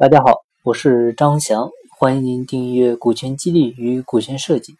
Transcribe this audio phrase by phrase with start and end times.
[0.00, 1.68] 大家好，我是张翔，
[1.98, 4.72] 欢迎您订阅《股权激励与股权设计》。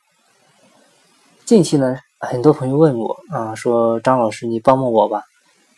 [1.45, 5.25] 近期呢，很多朋友问我啊，说张老师你帮帮我吧，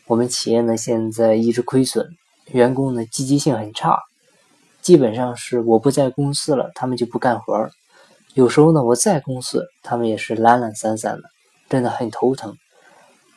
[0.07, 2.09] 我们企业呢现在一直亏损，
[2.53, 3.99] 员工呢积极性很差，
[4.81, 7.73] 基本上是我不在公司了，他们就不干活儿。
[8.35, 11.23] 有时候呢我在公司，他们也是懒懒散散的，
[11.69, 12.55] 真的很头疼。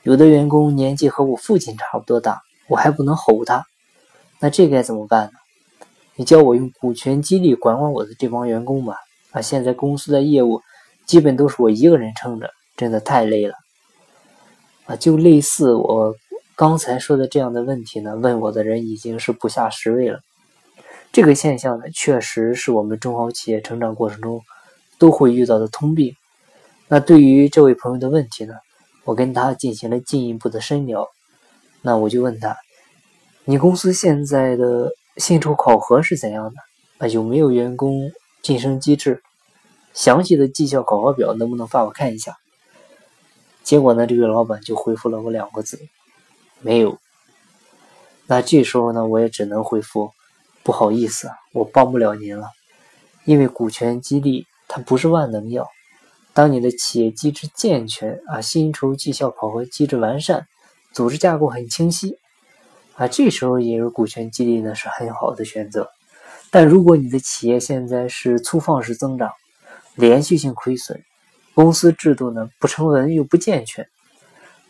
[0.04, 3.66] 有的员工年纪和我父亲差不多大，我还不能吼他，
[4.40, 5.32] 那这该怎么办呢？
[6.16, 8.96] 你教我用股权激励管管我的这帮员工吧。
[9.32, 10.62] 啊，现在公司的业务
[11.06, 13.54] 基本都是我一个人撑着，真的太累了。
[14.86, 16.16] 啊，就类似我
[16.56, 20.20] 刚才说的这样的问题呢，问我的人已经是不下十位了。
[21.12, 24.42] 这个现象呢，确实是我们中小企业成长过程中
[24.98, 26.14] 都会遇到的通病。
[26.88, 28.54] 那对于这位朋友的问题呢？
[29.04, 31.08] 我跟他进行了进一步的深聊，
[31.84, 32.58] 那我就问他
[33.46, 36.60] ：“你公司现在的薪酬考核是怎样的？
[36.98, 39.22] 啊，有没有员工晋升机制？
[39.94, 42.38] 详细的绩效考核表能不能发我看一下？”
[43.64, 45.80] 结果呢，这个老板就回复了我两个字
[46.62, 46.98] ：“没有。”
[48.28, 50.12] 那这时候呢，我也只能回复
[50.64, 52.50] ：“不好意思，我帮不了您了，
[53.24, 55.68] 因为股权激励它不是万能药。”
[56.34, 60.48] 当你的企业机制健全啊，薪酬绩效考核机制完善，
[60.92, 62.18] 组织架构很清晰
[62.96, 65.90] 啊，这时候引入股权激励呢是很好的选择。
[66.50, 69.32] 但如果你的企业现在是粗放式增长，
[69.96, 71.04] 连续性亏损，
[71.54, 73.86] 公司制度呢不成文又不健全，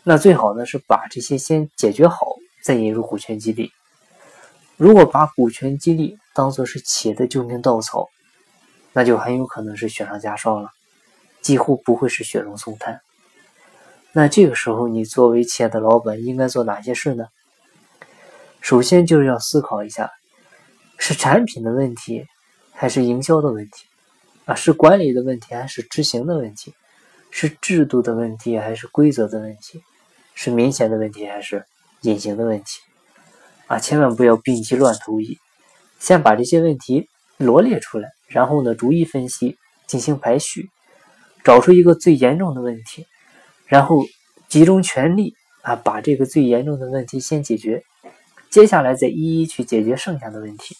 [0.02, 2.26] 那最好呢是把这些先解决好，
[2.64, 3.70] 再引入股权激励。
[4.76, 8.08] 如果把股权激励当做是企业的救命稻草，
[8.92, 10.70] 那就很有可能是雪上加霜了。
[11.42, 13.00] 几乎不会是雪中送炭。
[14.10, 17.26] 那这个时候，你作为企业的老板应该做哪些事呢？
[18.66, 20.10] 首先就是要思考一下，
[20.98, 22.26] 是产品的问题，
[22.72, 23.86] 还是营销的问题？
[24.44, 26.74] 啊，是管理的问题，还是执行的问题？
[27.30, 29.80] 是制度的问题，还是规则的问题？
[30.34, 31.64] 是明显的问题，还是
[32.00, 32.80] 隐形的问题？
[33.68, 35.38] 啊，千万不要病急乱投医，
[36.00, 40.68] 先把这些问题罗列出来，然后呢，逐一分析，进行排序。
[41.44, 43.06] 找出一个最严重的问题，
[43.66, 44.04] 然后
[44.48, 47.84] 集中全力啊，把这个最严重的问题先解决，
[48.56, 50.78] 接下来再一一去解决剩下的问题。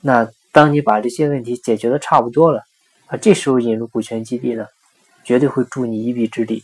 [0.00, 2.62] 那当你把这些问题解决的差不多了
[3.06, 4.68] 啊，这时候引入股权激励呢，
[5.24, 6.62] 绝对会助你一臂之力。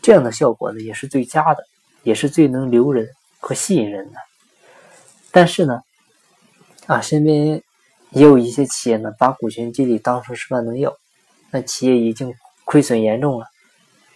[0.00, 1.62] 这样的效果呢，也是最佳的，
[2.04, 4.14] 也是最能留人和吸引人的。
[5.30, 5.82] 但是呢，
[6.86, 7.62] 啊，身边
[8.12, 10.96] 也有一些企业呢，把股权激励当成是万能药。
[11.50, 12.32] 那企业已经
[12.64, 13.44] 亏损严重了，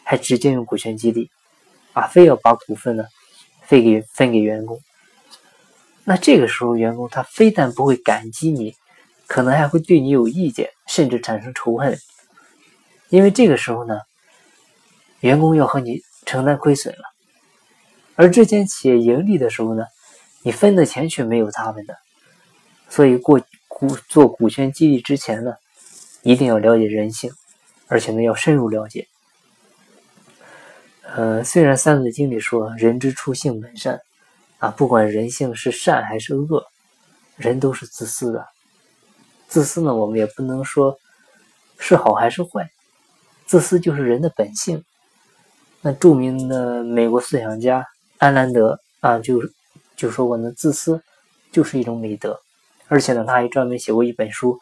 [0.04, 1.28] 还直接用股权激励，
[1.92, 3.04] 啊，非要把股份呢
[3.66, 4.80] 分给分给员工。
[6.04, 8.74] 那这个时候，员工他非但不会感激你，
[9.26, 11.98] 可能还会对你有意见，甚至产生仇恨。
[13.08, 13.98] 因为这个时候呢，
[15.20, 17.02] 员工要和你承担亏损了，
[18.14, 19.84] 而之前企业盈利的时候呢，
[20.42, 21.96] 你分的钱却没有他们的。
[22.88, 25.54] 所以，过股做股权激励之前呢。
[26.26, 27.30] 一定要了解人性，
[27.86, 29.06] 而且呢要深入了解。
[31.02, 34.00] 呃，虽然《三字经》里说“人之初，性本善”，
[34.64, 36.64] 啊，不管人性是善还是恶，
[37.36, 38.46] 人都是自私的。
[39.46, 40.96] 自私呢，我们也不能说
[41.78, 42.70] 是好还是坏，
[43.46, 44.82] 自私就是人的本性。
[45.82, 47.86] 那著名的美国思想家
[48.16, 49.42] 安兰德啊，就
[49.96, 51.02] 就说过呢，自私
[51.52, 52.40] 就是一种美德，
[52.88, 54.58] 而且呢，他还专门写过一本书。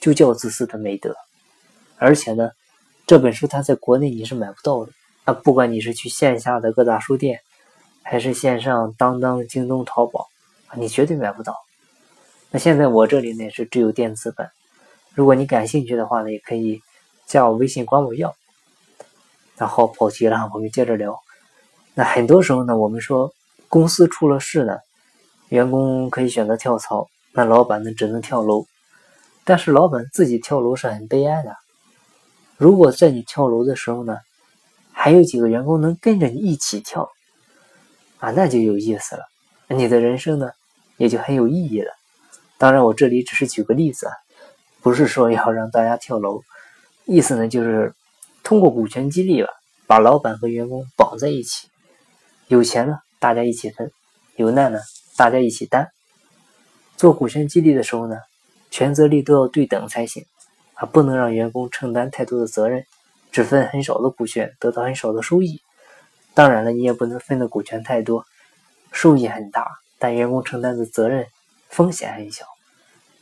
[0.00, 1.14] 就叫自私的美德，
[1.96, 2.50] 而且呢，
[3.06, 4.90] 这本书它在国内你是买不到的
[5.22, 5.32] 啊！
[5.32, 7.38] 不管你是去线下的各大书店，
[8.02, 10.28] 还是线上当当、京东、淘宝，
[10.74, 11.56] 你绝对买不到。
[12.50, 14.50] 那现在我这里呢是只有电子版，
[15.14, 16.80] 如果你感兴趣的话呢，也可以
[17.26, 18.34] 加我微信管我要。
[19.56, 21.18] 然后，跑题了，我们接着聊。
[21.94, 23.32] 那很多时候呢，我们说
[23.68, 24.78] 公司出了事呢，
[25.50, 28.66] 员工可以选择跳槽，那老板呢只能跳楼。
[29.44, 31.56] 但是老板自己跳楼是很悲哀的。
[32.56, 34.18] 如果在你跳楼的时候呢，
[34.92, 37.10] 还有几个员工能跟着你一起跳，
[38.22, 39.24] 啊，那就有意思了。
[39.66, 40.52] 你的人生呢，
[40.96, 41.90] 也就很有意义了。
[42.56, 44.12] 当然，我这里只是举个例子啊，
[44.80, 46.42] 不是说要让大家跳楼。
[47.04, 47.92] 意思呢，就是
[48.44, 49.48] 通过股权激励吧，
[49.88, 51.66] 把老板和员工绑在一起。
[52.46, 53.88] 有钱呢，大家一起分；
[54.36, 54.78] 有难呢，
[55.16, 55.88] 大家一起担。
[56.96, 58.16] 做股权激励的时候呢。
[58.70, 60.24] 权责力都要对等才行，
[60.72, 62.86] 啊，不能让员工承担太多的责任，
[63.30, 65.60] 只分很少的股权，得到很少的收益。
[66.34, 68.24] 当然了，你也不能分的股权太多，
[68.90, 69.66] 收益很大，
[69.98, 71.26] 但员工承担的责任
[71.68, 72.46] 风险很小。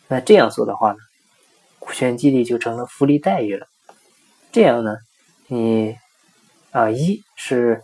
[0.06, 0.98] 那这样做的话呢，
[1.78, 3.66] 股权激励就成了福利待遇了。
[4.52, 4.96] 这样呢，
[5.48, 5.96] 你
[6.70, 7.82] 啊，一是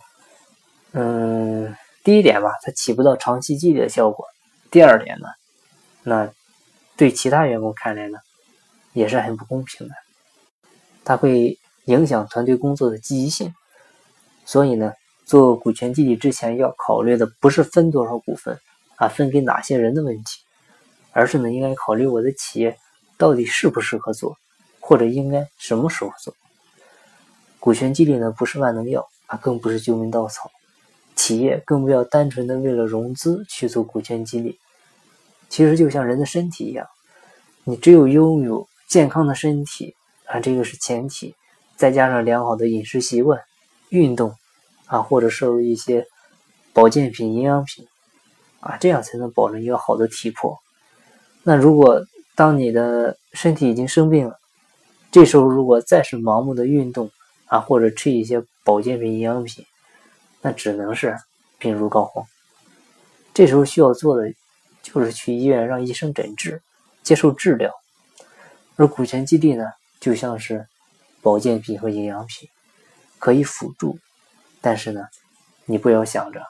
[0.91, 4.25] 嗯，第一点吧，它起不到长期激励的效果；
[4.71, 5.27] 第二点呢，
[6.03, 6.31] 那
[6.95, 8.17] 对其他员工看来呢，
[8.93, 9.93] 也是很不公平的，
[11.03, 13.53] 它会影响团队工作的积极性。
[14.45, 14.93] 所以呢，
[15.27, 18.57] 做股权激励之前要考虑的不是分多少股份
[18.95, 20.39] 啊，分给哪些人的问题，
[21.11, 22.77] 而是呢，应该考虑我的企业
[23.17, 24.37] 到底适不适合做，
[24.79, 26.33] 或者应该什么时候做。
[27.59, 30.49] 股权激励呢，不是万能药啊，更不是救命稻草。
[31.13, 34.57] 企业更不要单纯的为了融资去做股权激励。
[35.49, 36.87] 其实就像人的身体一样，
[37.65, 39.93] 你只有拥有健康的身体
[40.25, 41.35] 啊，这个是前提，
[41.75, 43.41] 再加上良好的饮食习惯、
[43.89, 44.33] 运动
[44.87, 46.07] 啊，或者摄入一些
[46.73, 47.85] 保健品、营养品
[48.59, 50.57] 啊，这样才能保证一个好的体魄。
[51.43, 52.03] 那如果
[52.35, 54.39] 当你的身体已经生病了，
[55.11, 57.09] 这时候如果再是盲目的运动，
[57.45, 59.65] 啊，或者吃一些保健品、营养品，
[60.41, 61.17] 那只能是
[61.57, 62.25] 病入膏肓。
[63.33, 64.33] 这时候需要做的
[64.81, 66.61] 就是去医院让医生诊治，
[67.03, 67.71] 接受治疗。
[68.75, 69.65] 而股权激励呢，
[69.99, 70.67] 就像是
[71.21, 72.49] 保健品和营养品，
[73.17, 73.97] 可以辅助，
[74.61, 75.01] 但是呢，
[75.65, 76.41] 你不要想着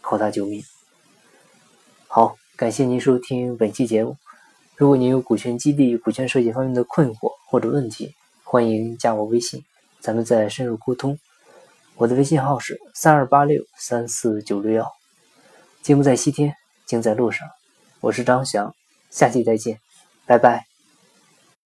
[0.00, 0.62] 靠它救命。
[2.08, 4.16] 好，感谢您收听本期节目。
[4.76, 8.14] 如果您有股权激励、股权设计方面的困惑或者问题，
[8.44, 9.62] 欢迎加我微信。
[10.00, 11.18] 咱们再深入沟通，
[11.96, 14.90] 我的微信号是三二八六三四九六幺。
[15.82, 16.54] 节目在西天，
[16.86, 17.46] 精在路上。
[18.00, 18.74] 我是张翔，
[19.10, 19.78] 下期再见，
[20.24, 20.69] 拜拜。